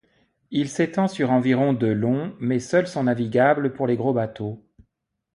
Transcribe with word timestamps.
Il 0.49 0.67
s'étend 0.67 1.07
sur 1.07 1.29
environ 1.29 1.73
de 1.73 1.85
long, 1.85 2.35
mais 2.39 2.57
seuls 2.57 2.87
sont 2.87 3.03
navigables 3.03 3.71
pour 3.71 3.85
les 3.85 3.97
gros 3.97 4.13
bateaux. 4.13 4.65